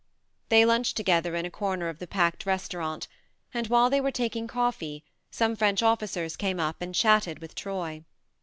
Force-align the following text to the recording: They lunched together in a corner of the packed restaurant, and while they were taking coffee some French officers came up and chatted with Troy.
They 0.49 0.65
lunched 0.65 0.97
together 0.97 1.35
in 1.35 1.45
a 1.45 1.51
corner 1.51 1.87
of 1.87 1.99
the 1.99 2.07
packed 2.07 2.47
restaurant, 2.47 3.07
and 3.53 3.67
while 3.67 3.87
they 3.91 4.01
were 4.01 4.09
taking 4.09 4.47
coffee 4.47 5.03
some 5.29 5.55
French 5.55 5.83
officers 5.83 6.35
came 6.35 6.59
up 6.59 6.81
and 6.81 6.95
chatted 6.95 7.37
with 7.37 7.53
Troy. 7.53 8.03